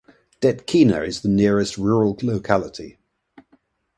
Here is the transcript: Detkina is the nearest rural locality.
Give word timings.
Detkina 0.41 1.05
is 1.07 1.21
the 1.21 1.29
nearest 1.29 1.77
rural 1.77 2.17
locality. 2.23 2.97